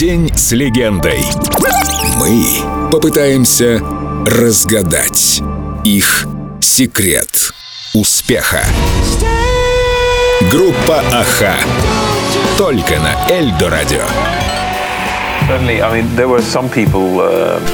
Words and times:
День 0.00 0.34
с 0.34 0.52
легендой. 0.52 1.20
Мы 2.16 2.90
попытаемся 2.90 3.82
разгадать 4.24 5.42
их 5.84 6.26
секрет 6.62 7.52
успеха. 7.92 8.64
Группа 10.50 11.00
Аха. 11.12 11.54
Только 12.56 12.98
на 12.98 13.30
Эльдо 13.30 13.68
Радио. 13.68 14.59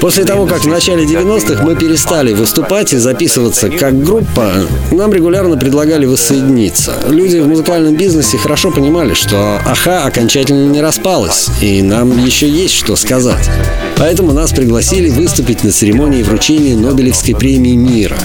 После 0.00 0.24
того, 0.24 0.46
как 0.46 0.60
в 0.64 0.68
начале 0.68 1.04
90-х 1.04 1.62
мы 1.62 1.76
перестали 1.76 2.32
выступать 2.32 2.92
и 2.92 2.96
записываться 2.96 3.68
как 3.68 4.02
группа, 4.02 4.52
нам 4.90 5.12
регулярно 5.12 5.56
предлагали 5.56 6.06
воссоединиться. 6.06 6.94
Люди 7.08 7.38
в 7.38 7.48
музыкальном 7.48 7.94
бизнесе 7.94 8.38
хорошо 8.38 8.70
понимали, 8.70 9.14
что 9.14 9.60
Аха 9.66 10.04
окончательно 10.04 10.70
не 10.70 10.80
распалась, 10.80 11.48
и 11.60 11.82
нам 11.82 12.24
еще 12.24 12.48
есть 12.48 12.74
что 12.74 12.96
сказать. 12.96 13.50
Поэтому 13.96 14.32
нас 14.32 14.52
пригласили 14.52 15.10
выступить 15.10 15.64
на 15.64 15.70
церемонии 15.70 16.22
вручения 16.22 16.76
Нобелевской 16.76 17.34
премии 17.34 17.74
мира. 17.74 18.16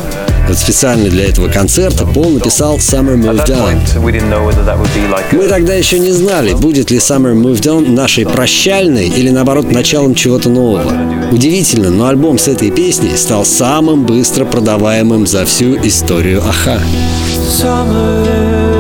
Вот 0.48 0.58
специально 0.58 1.10
для 1.10 1.30
этого 1.30 1.48
концерта 1.48 2.06
Пол 2.06 2.32
написал 2.32 2.78
Summer 2.78 3.16
Moved 3.16 3.48
On. 3.48 3.78
Мы 5.32 5.48
тогда 5.48 5.74
еще 5.74 6.00
не 6.00 6.12
знали, 6.12 6.54
будет 6.54 6.92
ли 6.92 6.98
Summer 6.98 7.34
Moved 7.34 7.64
On 7.64 7.90
нашей 7.90 8.26
прощальной 8.26 9.08
или 9.08 9.30
наоборот 9.30 9.72
началом 9.72 10.16
чего-то 10.16 10.50
нового. 10.50 10.94
Удивительно, 11.32 11.90
но 11.90 12.08
альбом 12.08 12.38
с 12.38 12.48
этой 12.48 12.72
песней 12.72 13.16
стал 13.16 13.46
самым 13.46 14.06
быстро 14.06 14.46
продаваемым 14.46 15.26
за 15.26 15.46
всю 15.46 15.76
историю 15.78 16.44
Аха. 16.48 16.82
Summer. 17.62 18.73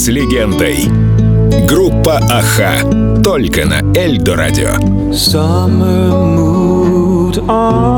С 0.00 0.08
легендой. 0.08 0.88
Группа 1.66 2.16
Аха. 2.30 2.72
Только 3.22 3.66
на 3.66 3.82
Эльдо 3.94 4.34
радио. 4.34 4.70
Summer 5.10 6.10
moved 6.10 7.36
on. 7.46 7.89